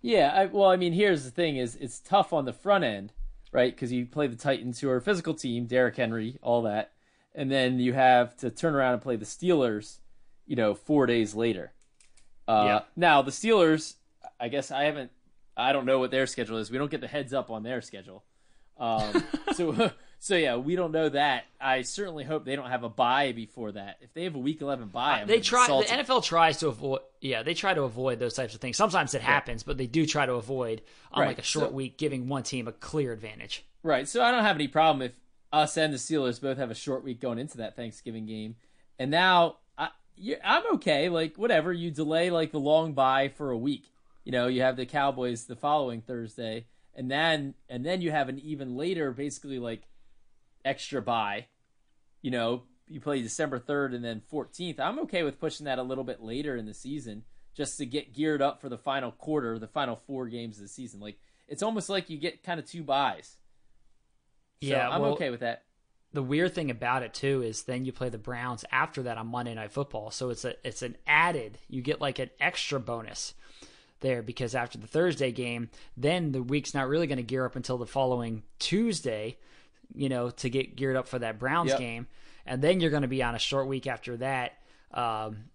[0.02, 3.14] Yeah, I, well, I mean, here's the thing: is it's tough on the front end,
[3.52, 3.74] right?
[3.74, 6.94] Because you play the Titans, who are a physical team, Derrick Henry, all that,
[7.34, 10.00] and then you have to turn around and play the Steelers,
[10.46, 11.74] you know, four days later.
[12.48, 12.80] Uh, yeah.
[12.96, 13.96] Now the Steelers,
[14.40, 15.12] I guess I haven't,
[15.56, 16.72] I don't know what their schedule is.
[16.72, 18.24] We don't get the heads up on their schedule.
[18.78, 21.46] Um, so so yeah, we don't know that.
[21.62, 23.98] I certainly hope they don't have a bye before that.
[24.02, 25.68] If they have a week eleven bye, they try.
[25.68, 27.02] The NFL tries to avoid.
[27.22, 28.78] Yeah, they try to avoid those types of things.
[28.78, 31.28] Sometimes it happens, but they do try to avoid on right.
[31.28, 33.64] like a short so, week, giving one team a clear advantage.
[33.84, 34.08] Right.
[34.08, 35.14] So I don't have any problem if
[35.54, 38.56] us and the Steelers both have a short week going into that Thanksgiving game,
[38.98, 39.90] and now I,
[40.44, 41.10] I'm okay.
[41.10, 43.86] Like whatever, you delay like the long bye for a week.
[44.24, 48.30] You know, you have the Cowboys the following Thursday, and then and then you have
[48.30, 49.84] an even later, basically like
[50.68, 51.48] extra bye.
[52.22, 54.80] You know, you play December 3rd and then 14th.
[54.80, 57.24] I'm okay with pushing that a little bit later in the season
[57.56, 60.70] just to get geared up for the final quarter, the final four games of the
[60.70, 61.00] season.
[61.00, 63.38] Like it's almost like you get kind of two byes.
[64.62, 65.64] So yeah, I'm well, okay with that.
[66.14, 69.28] The weird thing about it too is then you play the Browns after that on
[69.28, 71.58] Monday Night Football, so it's a it's an added.
[71.68, 73.34] You get like an extra bonus
[74.00, 77.56] there because after the Thursday game, then the week's not really going to gear up
[77.56, 79.38] until the following Tuesday
[79.96, 81.80] you know, to get geared up for that Browns yep.
[81.80, 82.08] game.
[82.46, 84.54] And then you're going to be on a short week after that,
[84.94, 85.46] um,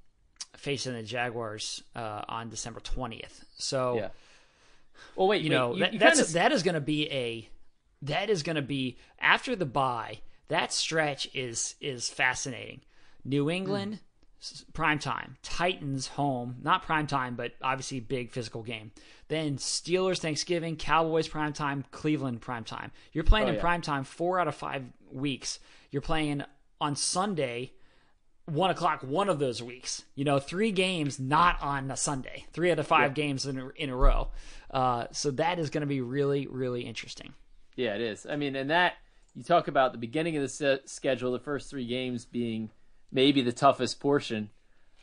[0.57, 3.45] facing the Jaguars uh, on December 20th.
[3.57, 4.09] So, yeah.
[5.17, 6.33] well, wait, you wait, know, you, that, you that's kinda...
[6.35, 7.49] that is going to be a
[8.03, 10.19] that is going to be after the bye.
[10.49, 12.81] That stretch is is fascinating.
[13.25, 13.95] New England.
[13.95, 13.99] Mm
[14.73, 15.37] prime time.
[15.43, 18.93] Titans home, not prime time, but obviously big physical game.
[19.29, 22.91] Then Steelers Thanksgiving, Cowboys prime time, Cleveland prime time.
[23.13, 23.61] You're playing oh, in yeah.
[23.61, 25.59] prime time four out of five weeks.
[25.91, 26.43] You're playing
[26.81, 27.73] on Sunday,
[28.47, 30.03] one o'clock one of those weeks.
[30.15, 32.47] You know, three games not on a Sunday.
[32.53, 33.25] Three out of five yeah.
[33.25, 34.29] games in a, in a row.
[34.71, 37.33] Uh, so that is going to be really really interesting.
[37.77, 38.27] Yeah, it is.
[38.29, 38.95] I mean, and that
[39.35, 42.71] you talk about the beginning of the schedule, the first three games being
[43.13, 44.51] maybe the toughest portion.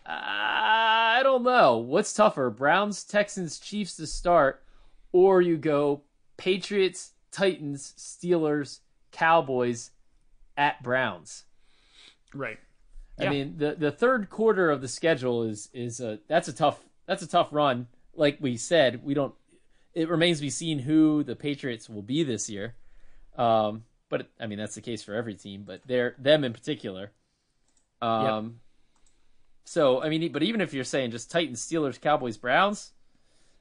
[0.06, 1.78] I don't know.
[1.78, 4.63] What's tougher, Browns, Texans, Chiefs to start,
[5.12, 6.02] or you go
[6.38, 8.80] Patriots, Titans, Steelers,
[9.12, 9.91] Cowboys
[10.58, 11.43] at Browns?
[12.34, 12.58] Right.
[13.19, 13.30] I yeah.
[13.30, 17.22] mean, the the third quarter of the schedule is is a that's a tough that's
[17.22, 17.88] a tough run.
[18.15, 19.34] Like we said, we don't.
[19.93, 22.76] It remains to be seen who the Patriots will be this year.
[23.38, 27.12] Um, but I mean, that's the case for every team, but they're them in particular.
[28.02, 28.54] Um, yep.
[29.66, 32.92] So I mean, but even if you're saying just Titans, Steelers, Cowboys, Browns,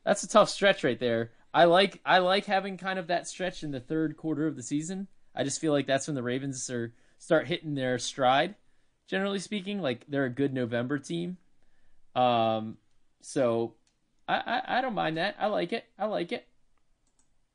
[0.04, 1.32] that's a tough stretch right there.
[1.52, 4.62] I like I like having kind of that stretch in the third quarter of the
[4.62, 5.08] season.
[5.34, 8.54] I just feel like that's when the Ravens are start hitting their stride.
[9.06, 11.36] Generally speaking, like they're a good November team.
[12.14, 12.76] Um,
[13.22, 13.74] so
[14.26, 15.36] I, I, I don't mind that.
[15.38, 15.84] I like it.
[15.98, 16.46] I like it.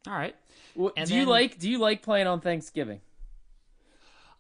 [0.07, 0.35] All right.
[0.75, 3.01] Well, do then, you like do you like playing on Thanksgiving?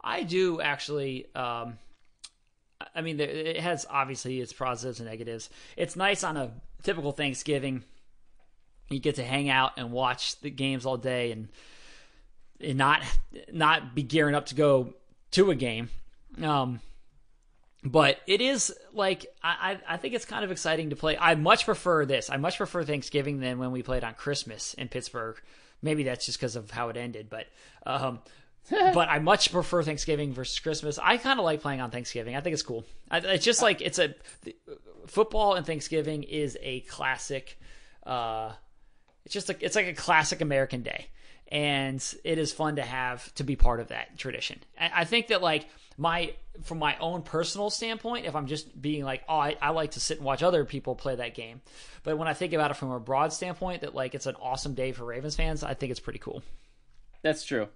[0.01, 1.27] I do actually.
[1.35, 1.77] Um,
[2.95, 5.49] I mean, it has obviously its positives and negatives.
[5.77, 6.51] It's nice on a
[6.83, 7.83] typical Thanksgiving.
[8.89, 11.47] You get to hang out and watch the games all day and
[12.59, 13.01] and not
[13.51, 14.93] not be gearing up to go
[15.31, 15.89] to a game.
[16.41, 16.79] Um,
[17.83, 21.17] but it is like I, I think it's kind of exciting to play.
[21.17, 22.29] I much prefer this.
[22.29, 25.39] I much prefer Thanksgiving than when we played on Christmas in Pittsburgh.
[25.81, 27.47] Maybe that's just because of how it ended, but
[27.85, 28.19] um,
[28.69, 30.97] but I much prefer Thanksgiving versus Christmas.
[31.01, 32.35] I kind of like playing on Thanksgiving.
[32.35, 32.85] I think it's cool.
[33.11, 34.15] I, it's just like it's a
[35.07, 37.59] football and Thanksgiving is a classic.
[38.05, 38.53] Uh,
[39.25, 41.07] it's just a, it's like a classic American day,
[41.49, 44.59] and it is fun to have to be part of that tradition.
[44.79, 49.03] I, I think that like my from my own personal standpoint, if I'm just being
[49.03, 51.61] like, oh, I, I like to sit and watch other people play that game,
[52.03, 54.73] but when I think about it from a broad standpoint, that like it's an awesome
[54.73, 56.43] day for Ravens fans, I think it's pretty cool.
[57.21, 57.67] That's true.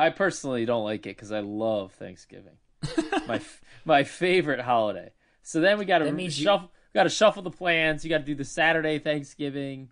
[0.00, 2.56] I personally don't like it because I love Thanksgiving,
[3.28, 3.40] my
[3.84, 5.12] my favorite holiday.
[5.42, 6.94] So then we got to shuffle, you...
[6.94, 8.04] got to shuffle the plans.
[8.04, 9.88] You got to do the Saturday Thanksgiving.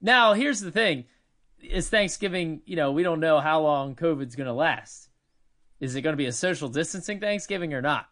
[0.00, 1.04] Now here's the thing:
[1.60, 2.62] is Thanksgiving?
[2.66, 5.08] You know, we don't know how long COVID's going to last.
[5.80, 8.06] Is it going to be a social distancing Thanksgiving or not?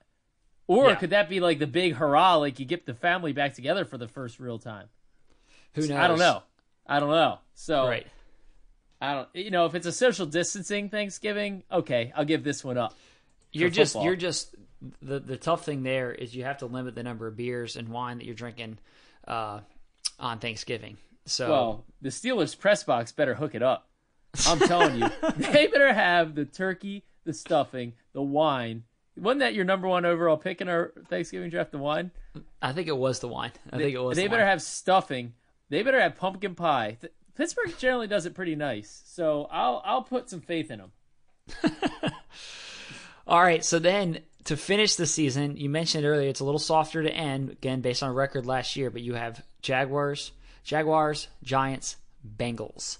[0.66, 0.94] Or Yeah.
[0.96, 3.98] could that be like the big hurrah, like you get the family back together for
[3.98, 4.88] the first real time?
[5.74, 5.90] Who knows?
[5.90, 6.42] I don't know.
[6.86, 7.38] I don't know.
[7.54, 8.06] So Right.
[9.00, 9.28] I don't.
[9.34, 12.94] You know, if it's a social distancing Thanksgiving, okay, I'll give this one up.
[13.52, 14.04] You're just football.
[14.06, 14.54] you're just
[15.02, 17.88] the the tough thing there is you have to limit the number of beers and
[17.88, 18.78] wine that you're drinking
[19.26, 19.60] uh,
[20.18, 20.96] on Thanksgiving.
[21.26, 23.88] So Well, the Steelers press box better hook it up.
[24.46, 28.84] I'm telling you, they better have the turkey, the stuffing, the wine.
[29.16, 31.72] Wasn't that your number one overall pick in our Thanksgiving draft?
[31.72, 32.10] The wine.
[32.62, 33.50] I think it was the wine.
[33.72, 34.16] I think it was.
[34.16, 34.50] They the better wine.
[34.50, 35.34] have stuffing.
[35.68, 36.98] They better have pumpkin pie.
[37.40, 40.92] Pittsburgh generally does it pretty nice, so I'll I'll put some faith in them.
[43.26, 47.02] All right, so then to finish the season, you mentioned earlier it's a little softer
[47.02, 50.32] to end again based on record last year, but you have Jaguars,
[50.64, 51.96] Jaguars, Giants,
[52.38, 52.98] Bengals.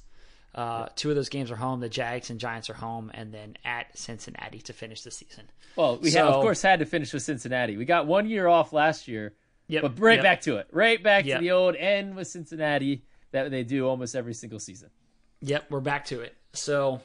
[0.54, 1.80] Uh, two of those games are home.
[1.80, 5.50] The Jags and Giants are home, and then at Cincinnati to finish the season.
[5.76, 7.76] Well, we So- have, of course had to finish with Cincinnati.
[7.76, 9.34] We got one year off last year,
[9.68, 10.22] Yep, but right yep.
[10.22, 10.66] back to it.
[10.72, 11.38] Right back Yep.
[11.38, 14.90] to the old end with Cincinnati that they do almost every single season.
[15.40, 16.36] Yep, we're back to it.
[16.52, 17.00] So,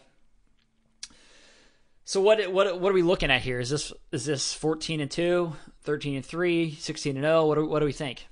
[2.04, 3.60] so what what what are we looking at here?
[3.60, 7.46] Is this is this fourteen and 2, 13 and 3, 16 and zero?
[7.46, 8.28] What do, what do we think?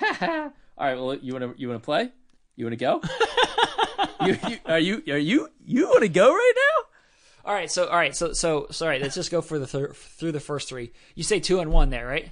[0.20, 2.10] All right, well, you want to you want to play?
[2.56, 3.02] You want to go?
[4.26, 6.84] you, you, are you are you you want to go right now?
[7.44, 8.94] All right, so all right, so so sorry.
[8.94, 10.92] right, let's just go for the thir- through the first three.
[11.14, 12.30] You say two and one there, right?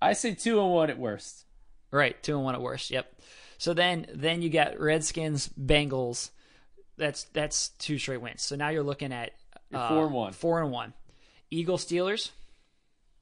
[0.00, 1.46] I say two and one at worst.
[1.90, 2.90] Right, two and one at worst.
[2.90, 3.10] Yep.
[3.58, 6.30] So then then you got Redskins, Bengals.
[6.96, 8.42] That's that's two straight wins.
[8.42, 9.32] So now you're looking at
[9.72, 10.32] uh, four and one.
[10.32, 10.94] Four and one.
[11.50, 12.30] Eagles, Steelers.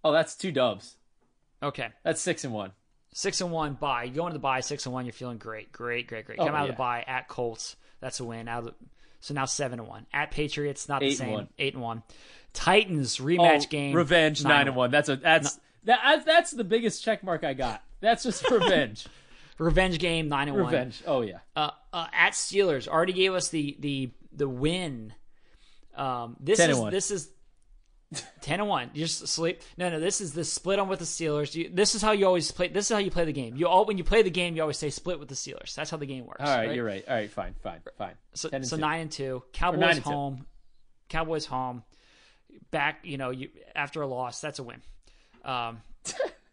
[0.04, 0.94] Oh, that's two dubs.
[1.62, 1.88] Okay.
[2.04, 2.72] That's six and one.
[3.12, 4.04] Six and one bye.
[4.04, 5.04] You go into the bye six and one.
[5.06, 6.38] You're feeling great, great, great, great.
[6.38, 7.76] Oh, Come out of the bye at Colts.
[8.00, 8.46] That's a win.
[8.46, 8.74] Out of the,
[9.20, 10.88] so now seven and one at Patriots.
[10.88, 11.32] Not Eight the same.
[11.32, 11.48] one.
[11.58, 12.02] Eight and one.
[12.52, 13.94] Titans rematch Oh, game.
[13.96, 14.90] Revenge nine, and one.
[14.90, 17.82] That's a that's that that's the biggest check mark I got.
[18.00, 19.06] That's just revenge.
[19.58, 20.66] Revenge game nine and one.
[20.66, 21.02] revenge.
[21.06, 21.38] Oh yeah.
[21.54, 25.12] Uh, uh, at Steelers already gave us the the the win.
[25.94, 27.30] Um, this 10 and is this is.
[28.42, 31.04] 10 and 1 you just sleep no no this is the split on with the
[31.04, 33.56] steelers you, this is how you always play this is how you play the game
[33.56, 35.90] you all when you play the game you always say split with the steelers that's
[35.90, 37.04] how the game works All right, you're right.
[37.08, 38.14] All right, fine, fine, fine.
[38.32, 38.80] So, so two.
[38.80, 39.42] nine and two.
[39.52, 40.10] Cowboys nine and two.
[40.10, 40.46] home.
[41.08, 41.82] Cowboys home.
[42.70, 44.80] Back, you know, you after a loss, that's a win.
[45.44, 45.82] Um,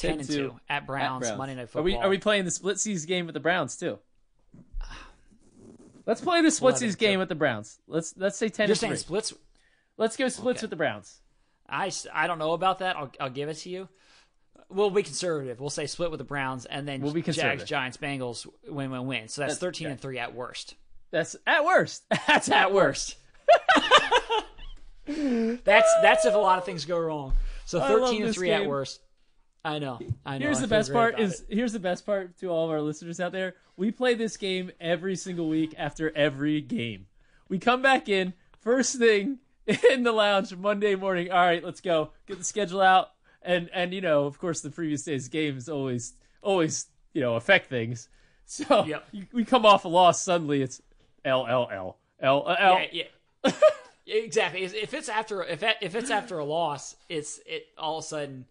[0.00, 1.38] ten and two at At Browns, Browns.
[1.38, 1.82] Monday Night Are Football.
[1.84, 3.98] we are we playing the split seas game with the Browns too?
[6.06, 7.06] Let's play the split 11 seas and two.
[7.06, 7.78] game with the Browns.
[7.86, 8.98] Let's let's say ten You're and saying three.
[8.98, 9.34] splits?
[9.96, 10.64] Let's go splits Okay.
[10.64, 11.20] with the Browns.
[11.68, 12.96] I, I don't know about that.
[12.96, 13.88] I'll I'll give it to you.
[14.68, 15.60] We'll be conservative.
[15.60, 17.64] We'll say split with the Browns, and then We'll be Jags.
[17.64, 19.28] Giants, Bengals, win, win, win.
[19.28, 19.92] So that's, That's- thirteen okay.
[19.92, 20.74] and three at worst.
[21.10, 22.04] That's at worst.
[22.26, 23.16] That's at worst.
[25.06, 27.34] That's that's if a lot of things go wrong.
[27.64, 29.00] So thirteen and three at worst.
[29.64, 29.98] I know.
[30.24, 30.46] I know.
[30.46, 31.54] Here's I the best part is it.
[31.54, 33.54] here's the best part to all of our listeners out there.
[33.76, 37.06] We play this game every single week after every game.
[37.48, 39.38] We come back in first thing
[39.90, 41.30] in the lounge Monday morning.
[41.30, 42.12] All right, let's go.
[42.26, 43.10] Get the schedule out.
[43.42, 47.68] And and you know, of course the previous day's games always always, you know, affect
[47.68, 48.08] things.
[48.50, 49.06] So Yep.
[49.32, 50.82] we come off a loss suddenly it's
[51.24, 52.80] L L L L uh, L.
[52.92, 53.04] Yeah,
[53.44, 53.52] yeah.
[54.06, 54.64] exactly.
[54.64, 58.04] If if it's after if it- if it's after a loss, it's it all of
[58.04, 58.46] a sudden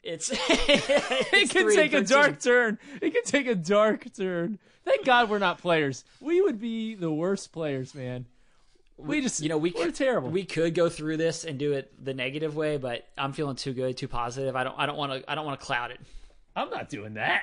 [0.04, 2.78] it's It can take a dark turn.
[3.00, 4.58] It can take a dark turn.
[4.84, 6.04] Thank God we're not players.
[6.20, 8.26] We would be the worst players, man.
[8.96, 10.30] We just, You know, we we're could, terrible.
[10.30, 13.72] We could go through this and do it the negative way, but I'm feeling too
[13.72, 14.56] good, too positive.
[14.56, 16.00] I don't I don't want to I don't want to cloud it.
[16.56, 17.42] I'm not doing that.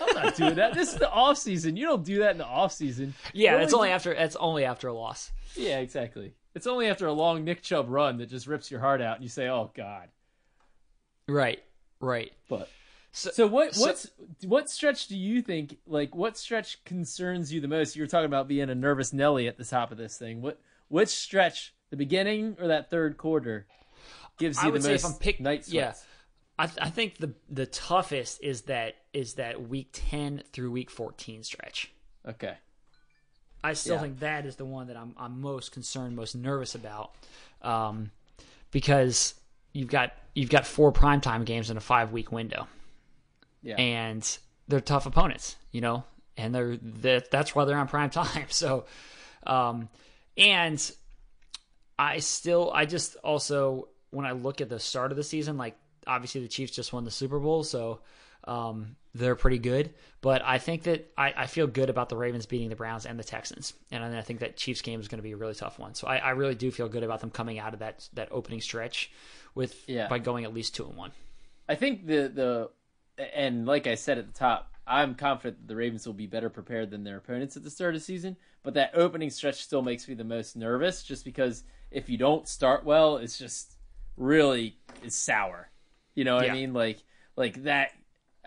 [0.00, 0.74] I'm not doing that.
[0.74, 1.76] This is the off season.
[1.76, 3.14] You don't do that in the off season.
[3.32, 5.32] Yeah, it's only after it's only after a loss.
[5.54, 6.34] Yeah, exactly.
[6.54, 9.24] It's only after a long Nick Chubb run that just rips your heart out, and
[9.24, 10.08] you say, "Oh God."
[11.26, 11.62] Right.
[12.04, 12.32] Right.
[12.48, 12.68] But
[13.12, 13.74] So, so what?
[13.74, 14.10] so- What's
[14.44, 15.78] what stretch do you think?
[15.86, 17.96] Like, what stretch concerns you the most?
[17.96, 20.42] You were talking about being a nervous Nelly at the top of this thing.
[20.42, 23.66] What which stretch, the beginning or that third quarter,
[24.38, 25.92] gives you I you would the say most if I'm pick- night yeah.
[25.92, 26.06] sweats?
[26.56, 31.42] I, I think the the toughest is that is that week 10 through week 14
[31.42, 31.92] stretch.
[32.28, 32.54] Okay.
[33.64, 34.02] I still Yeah.
[34.02, 37.14] think that is the one that I'm I'm most concerned, most nervous about,
[37.62, 38.10] um,
[38.70, 39.34] because
[39.74, 42.66] you've got you've got four primetime games in a five week window,
[43.62, 43.74] Yeah.
[43.76, 46.04] and they're tough opponents, you know,
[46.38, 48.46] and they're that that's why they're on prime time.
[48.48, 48.86] So,
[49.46, 49.90] um,
[50.38, 50.80] and
[51.98, 55.76] I still I just also when I look at the start of the season, like
[56.06, 58.00] obviously the Chiefs just won the Super Bowl, so
[58.46, 59.94] um, they're pretty good.
[60.20, 63.18] But I think that I, I, feel good about the Ravens beating the Browns and
[63.18, 65.78] the Texans, and I think that Chiefs game is going to be a really tough
[65.78, 65.94] one.
[65.94, 68.60] So I, I, really do feel good about them coming out of that that opening
[68.60, 69.10] stretch
[69.54, 70.08] with yeah.
[70.08, 71.12] by going at least two and one.
[71.68, 72.70] I think the the
[73.34, 76.50] and like I said at the top, I'm confident that the Ravens will be better
[76.50, 78.36] prepared than their opponents at the start of the season.
[78.62, 82.48] But that opening stretch still makes me the most nervous, just because if you don't
[82.48, 83.76] start well, it's just
[84.16, 85.70] really is sour.
[86.14, 86.52] You know what yeah.
[86.52, 86.72] I mean?
[86.72, 87.02] Like
[87.36, 87.92] like that.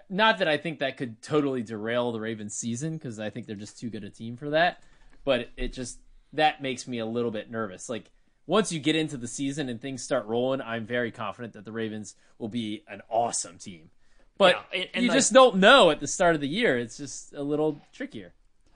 [0.10, 3.56] Not that I think that could totally derail the Ravens' season because I think they're
[3.56, 4.82] just too good a team for that.
[5.26, 6.00] But it just
[6.34, 7.90] that makes me a little bit nervous.
[7.90, 8.10] Like
[8.46, 11.72] once you get into the season and things start rolling, I'm very confident that the
[11.72, 13.90] Ravens will be an awesome team.
[14.38, 16.78] But yeah, and, and you like, just don't know at the start of the year.
[16.78, 18.34] It's just a little trickier.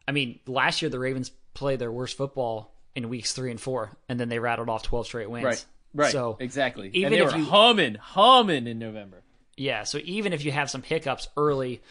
[0.08, 3.92] I mean, last year the Ravens played their worst football in weeks three and four,
[4.10, 5.46] and then they rattled off 12 straight wins.
[5.46, 5.66] Right.
[5.94, 6.12] Right.
[6.12, 6.90] So exactly.
[6.94, 9.24] Even and they if were you, humming, humming in November.
[9.62, 9.84] Yeah.
[9.84, 11.84] So even if you have some hiccups early,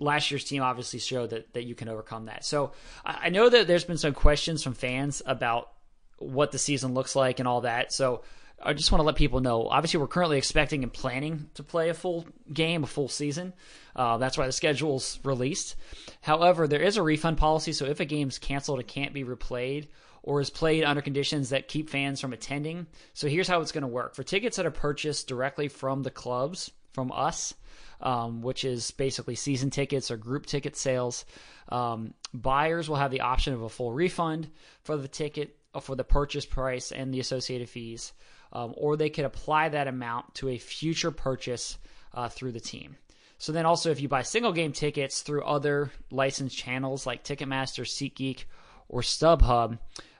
[0.00, 2.44] last year's team obviously showed that, that you can overcome that.
[2.44, 2.72] So
[3.04, 5.70] I know that there's been some questions from fans about
[6.18, 7.92] what the season looks like and all that.
[7.92, 8.22] So
[8.60, 9.68] I just want to let people know.
[9.68, 13.52] Obviously, we're currently expecting and planning to play a full game, a full season.
[13.94, 15.76] Uh, that's why the schedule's released.
[16.20, 19.86] However, there is a refund policy, so if a game's canceled, it can't be replayed
[20.24, 22.86] or is played under conditions that keep fans from attending.
[23.14, 26.10] So here's how it's going to work for tickets that are purchased directly from the
[26.10, 27.54] clubs, from us.
[28.00, 31.24] Um, which is basically season tickets or group ticket sales.
[31.68, 34.52] Um, buyers will have the option of a full refund
[34.84, 38.12] for the ticket, uh, for the purchase price and the associated fees
[38.52, 41.78] um, or they could apply that amount to a future purchase
[42.14, 42.96] uh, through the team.
[43.38, 47.84] So then also, if you buy single game tickets through other licensed channels like Ticketmaster,
[47.84, 48.44] SeatGeek,
[48.88, 49.78] or StubHub,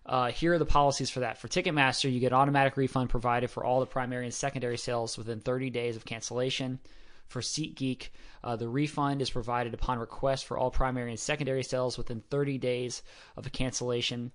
[0.08, 1.36] uh, here are the policies for that.
[1.36, 5.40] For Ticketmaster, you get automatic refund provided for all the primary and secondary sales within
[5.40, 6.78] 30 days of cancellation.
[7.26, 8.08] For SeatGeek,
[8.42, 12.56] uh, the refund is provided upon request for all primary and secondary sales within 30
[12.56, 13.02] days
[13.36, 14.32] of a cancellation.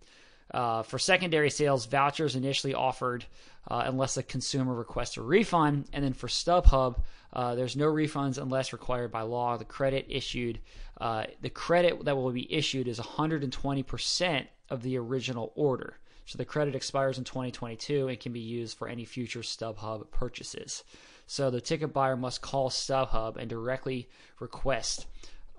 [0.54, 3.26] Uh, for secondary sales, vouchers initially offered
[3.72, 5.90] uh, unless a consumer requests a refund.
[5.92, 6.98] And then for StubHub,
[7.32, 9.58] uh, there's no refunds unless required by law.
[9.58, 10.60] The credit issued,
[11.02, 15.98] uh, the credit that will be issued is 120% of the original order.
[16.26, 20.84] So the credit expires in 2022 and can be used for any future StubHub purchases.
[21.28, 24.10] So the ticket buyer must call StubHub and directly
[24.40, 25.06] request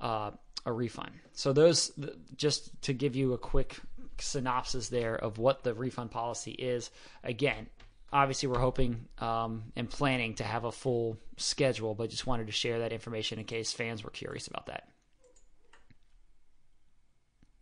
[0.01, 0.33] uh,
[0.67, 1.13] a refund.
[1.33, 1.93] So those,
[2.37, 3.77] just to give you a quick
[4.19, 6.91] synopsis there of what the refund policy is.
[7.23, 7.69] Again,
[8.13, 12.53] obviously we're hoping um, and planning to have a full schedule, but just wanted to
[12.53, 14.89] share that information in case fans were curious about that.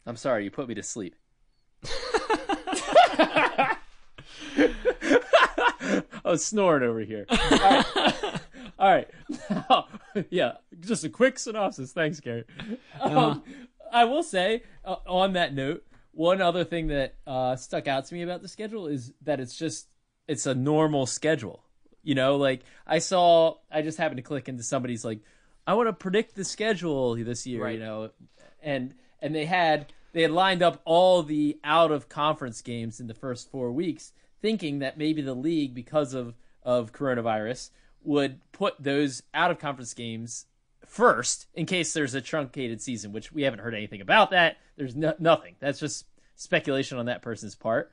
[0.06, 1.14] I'm sorry, you put me to sleep.
[6.24, 7.26] I was snoring over here.
[7.28, 8.40] All right.
[8.78, 9.08] All right.
[9.50, 9.88] Now,
[10.30, 11.92] yeah, just a quick synopsis.
[11.92, 12.44] Thanks, Gary.
[13.00, 13.40] Um, uh-huh.
[13.92, 18.14] I will say, uh, on that note, one other thing that uh, stuck out to
[18.14, 19.88] me about the schedule is that it's just
[20.28, 21.64] it's a normal schedule.
[22.02, 25.20] You know, like I saw, I just happened to click into somebody's like,
[25.66, 27.62] I want to predict the schedule this year.
[27.62, 27.74] Right.
[27.74, 28.10] You know,
[28.62, 33.06] and and they had they had lined up all the out of conference games in
[33.06, 37.70] the first four weeks, thinking that maybe the league, because of of coronavirus,
[38.04, 40.46] would put those out of conference games
[40.86, 44.58] first in case there's a truncated season, which we haven't heard anything about that.
[44.76, 45.56] There's no, nothing.
[45.60, 47.90] That's just speculation on that person's part.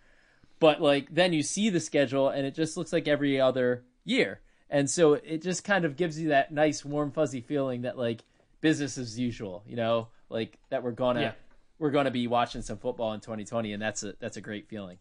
[0.59, 4.41] But like then you see the schedule and it just looks like every other year.
[4.69, 8.23] And so it just kind of gives you that nice warm fuzzy feeling that like
[8.61, 11.31] business as usual, you know, like that we're to yeah.
[11.79, 14.67] We're going to be watching some football in 2020 and that's a that's a great
[14.67, 14.97] feeling.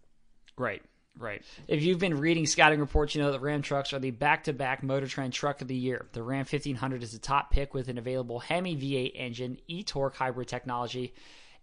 [0.56, 0.82] Right.
[1.18, 1.42] Right.
[1.66, 5.08] If you've been reading scouting reports, you know that Ram trucks are the back-to-back Motor
[5.08, 6.06] Trend Truck of the Year.
[6.12, 10.46] The Ram 1500 is the top pick with an available Hemi V8 engine, e-torque hybrid
[10.46, 11.12] technology,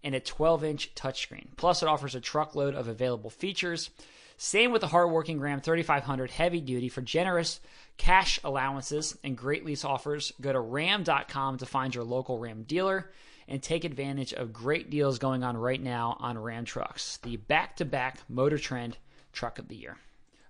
[0.04, 1.46] and a 12-inch touchscreen.
[1.56, 3.88] Plus, it offers a truckload of available features.
[4.36, 7.60] Same with the hardworking Ram 3500 Heavy Duty for generous
[7.96, 10.32] cash allowances and great lease offers.
[10.38, 13.10] Go to ram.com to find your local Ram dealer
[13.48, 17.18] and take advantage of great deals going on right now on Ram trucks.
[17.18, 18.96] The back-to-back Motor Trend
[19.32, 19.96] truck of the year.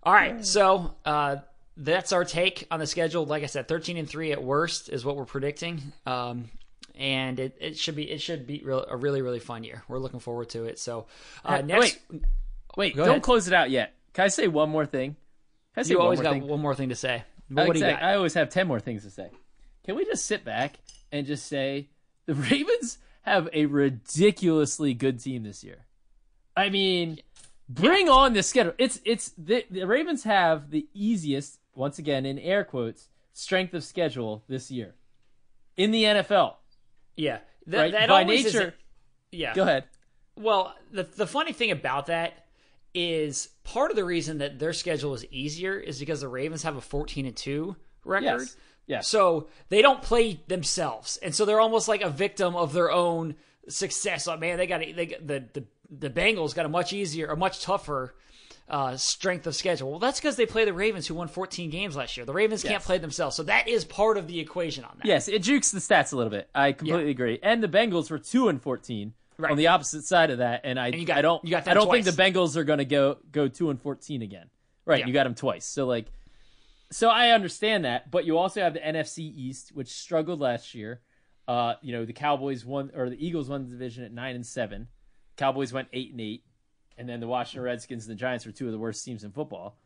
[0.02, 1.36] All right, so uh,
[1.76, 3.26] that's our take on the schedule.
[3.26, 6.48] Like I said, thirteen and three at worst is what we're predicting, um,
[6.94, 9.82] and it, it should be it should be real, a really really fun year.
[9.88, 10.78] We're looking forward to it.
[10.78, 11.06] So
[11.44, 12.22] uh, next, wait,
[12.76, 13.22] wait, don't ahead.
[13.22, 13.94] close it out yet.
[14.12, 15.16] Can I say one more thing?
[15.84, 16.46] you always got thing?
[16.46, 17.24] one more thing to say.
[17.50, 18.06] But what exactly.
[18.08, 19.30] I always have ten more things to say.
[19.84, 20.78] Can we just sit back
[21.10, 21.88] and just say
[22.26, 25.86] the Ravens have a ridiculously good team this year?
[26.56, 27.20] I mean,
[27.68, 28.74] Bring on the schedule.
[28.78, 33.82] It's it's the, the Ravens have the easiest, once again in air quotes, strength of
[33.82, 34.94] schedule this year.
[35.76, 36.54] in the NFL.
[37.16, 37.92] Yeah, Th- Right?
[37.92, 38.74] that By nature- isn't-
[39.32, 39.52] yeah.
[39.54, 39.84] Go ahead.
[40.36, 42.46] Well, the the funny thing about that
[42.94, 46.76] is part of the reason that their schedule is easier is because the Ravens have
[46.76, 47.74] a 14 and 2
[48.04, 48.24] record.
[48.42, 48.56] Yes.
[48.86, 49.08] Yes.
[49.08, 51.16] So they don't play themselves.
[51.18, 53.34] And so they're almost like a victim of their own
[53.68, 54.26] success.
[54.26, 57.62] Like, man, they got they the the the Bengals got a much easier, a much
[57.62, 58.14] tougher
[58.68, 59.90] uh, strength of schedule.
[59.90, 62.26] Well, that's because they play the Ravens, who won 14 games last year.
[62.26, 65.06] The Ravens can't play themselves, so that is part of the equation on that.
[65.06, 66.48] Yes, it jukes the stats a little bit.
[66.54, 67.38] I completely agree.
[67.42, 69.50] And the Bengals were two and fourteen Right.
[69.52, 72.04] on the opposite side of that, and I you got- I don't I don't twice.
[72.04, 74.46] think the Bengals are going to go go two and fourteen again.
[74.86, 75.06] Right, Yeah.
[75.08, 75.64] you got them twice.
[75.66, 76.06] So like,
[76.90, 81.00] so I understand that, but you also have the NFC East, which struggled last year.
[81.48, 84.44] Uh, you know, the Cowboys won or the Eagles won the division at nine and
[84.46, 84.88] seven.
[85.36, 86.44] Cowboys went eight and eight,
[86.98, 89.30] and then the Washington Redskins and the Giants were two of the worst teams in
[89.32, 89.76] football.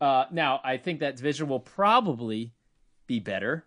[0.00, 2.52] Uh, now I think that division will probably
[3.06, 3.64] be better.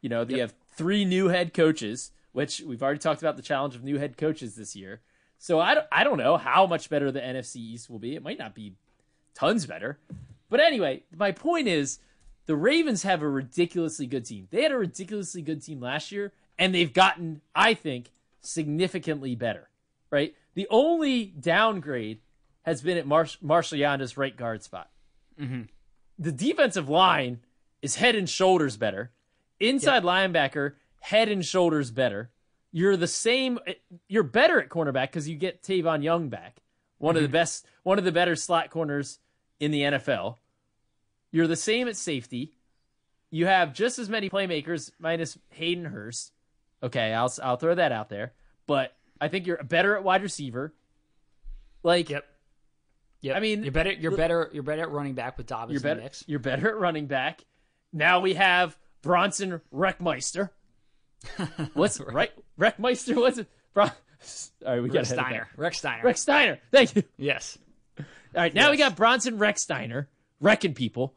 [0.00, 0.40] You know, they Yep.
[0.50, 4.16] have three new head coaches, which we've already talked about the challenge of new head
[4.16, 5.00] coaches this year.
[5.38, 8.14] So I don't, I don't know how much better the NFC East will be.
[8.14, 8.74] It might not be
[9.34, 9.98] tons better.
[10.50, 11.98] But anyway, my point is
[12.48, 14.48] the Ravens have a ridiculously good team.
[14.50, 19.68] They had a ridiculously good team last year, and they've gotten, I think, significantly better.
[20.10, 20.34] Right?
[20.54, 22.20] The only downgrade
[22.62, 24.88] has been at Marsh- Marshall Yanda's right guard spot.
[25.38, 25.64] Mm-hmm.
[26.18, 27.40] The defensive line
[27.82, 29.10] is head and shoulders better.
[29.60, 32.30] Inside linebacker, head and shoulders better.
[32.72, 33.58] You're the same.
[34.08, 36.62] You're better at cornerback because you get Tavon Young back,
[36.96, 37.32] one of the mm-hmm.
[37.32, 39.18] best, one of the better slot corners
[39.60, 40.36] in the NFL.
[41.30, 42.54] You're the same at safety.
[43.30, 46.32] You have just as many playmakers minus Hayden Hurst.
[46.82, 48.32] Okay, I'll I'll throw that out there.
[48.66, 50.72] But I think you're better at wide receiver.
[51.82, 52.24] Like Yep.
[53.20, 53.36] Yep.
[53.36, 53.92] I mean, you're better.
[53.92, 54.48] You're better.
[54.52, 56.00] You're better at running back with Dobbins you're better.
[56.02, 56.24] mix.
[56.28, 57.44] You're better at running back.
[57.92, 60.50] Now we have Bronson Reckmeister.
[61.74, 62.30] What's right?
[62.58, 63.16] Reckmeister?
[63.16, 63.48] What's it?
[63.74, 63.90] Bron-
[64.64, 65.48] All right, we got Steiner.
[65.56, 66.02] Rechsteiner.
[66.04, 66.58] Rex Steiner.
[66.70, 67.02] Thank you.
[67.16, 67.58] Yes.
[67.98, 68.04] All
[68.34, 70.06] right, now we got Bronson Rechsteiner
[70.40, 71.14] wrecking people.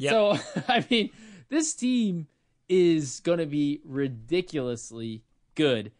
[0.00, 0.12] Yep.
[0.12, 0.38] So
[0.68, 1.10] I mean,
[1.50, 2.26] this team
[2.68, 5.22] is going to be ridiculously
[5.54, 5.92] good.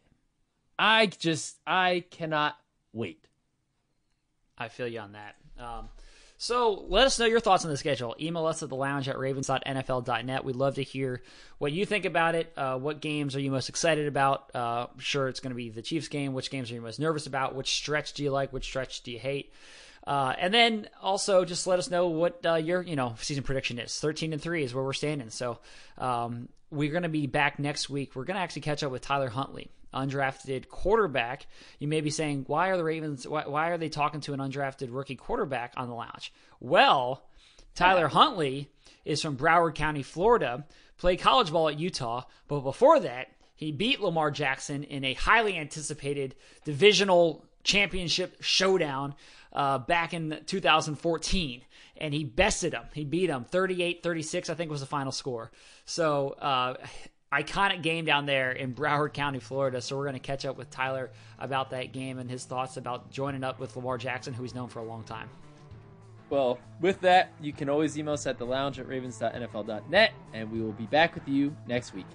[0.78, 2.56] I just I cannot
[2.92, 3.26] wait.
[4.56, 5.36] I feel you on that.
[5.58, 5.88] Um,
[6.38, 8.16] so let us know your thoughts on the schedule.
[8.18, 10.44] Email us at the lounge at ravens.nfl.net.
[10.44, 11.22] We'd love to hear
[11.58, 12.50] what you think about it.
[12.56, 14.54] Uh, what games are you most excited about?
[14.54, 16.32] Uh, sure it's going to be the Chiefs game.
[16.32, 17.54] Which games are you most nervous about?
[17.54, 18.54] Which stretch do you like?
[18.54, 19.52] Which stretch do you hate?
[20.06, 23.78] Uh, and then also just let us know what uh, your you know season prediction
[23.78, 23.98] is.
[23.98, 25.30] Thirteen and three is where we're standing.
[25.30, 25.58] So
[25.98, 28.14] um, we're going to be back next week.
[28.14, 31.46] We're going to actually catch up with Tyler Huntley, undrafted quarterback.
[31.78, 33.26] You may be saying, why are the Ravens?
[33.26, 36.32] Why, why are they talking to an undrafted rookie quarterback on the lounge?
[36.60, 37.22] Well,
[37.74, 38.70] Tyler Huntley
[39.04, 40.64] is from Broward County, Florida.
[40.96, 45.56] Played college ball at Utah, but before that, he beat Lamar Jackson in a highly
[45.56, 46.34] anticipated
[46.64, 49.14] divisional championship showdown
[49.52, 51.62] uh, back in 2014.
[51.96, 52.84] And he bested him.
[52.94, 55.50] He beat him 38 36, I think was the final score.
[55.84, 56.76] So, uh,
[57.32, 59.82] iconic game down there in Broward County, Florida.
[59.82, 63.10] So, we're going to catch up with Tyler about that game and his thoughts about
[63.10, 65.28] joining up with Lamar Jackson, who he's known for a long time.
[66.30, 70.62] Well, with that, you can always email us at the lounge at ravens.nfl.net, and we
[70.62, 72.06] will be back with you next week.